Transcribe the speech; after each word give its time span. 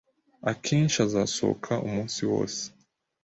Akenshi 0.51 0.97
azasohoka 1.05 1.73
umunsi 1.87 2.19
wose. 2.31 2.61